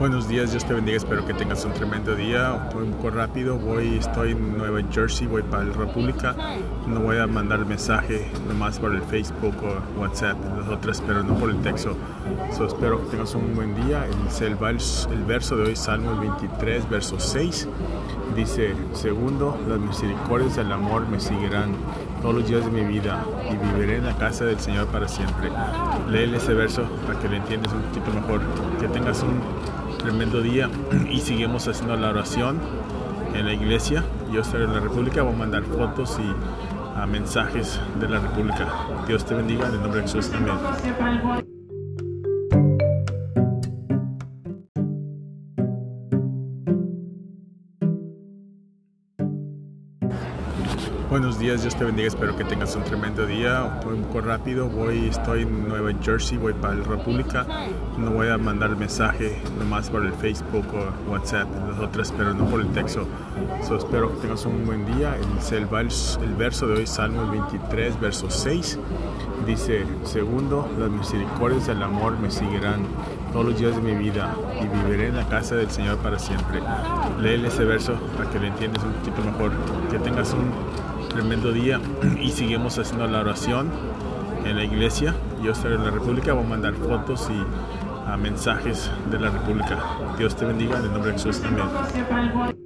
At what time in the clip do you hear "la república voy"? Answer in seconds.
34.72-35.34, 85.84-86.44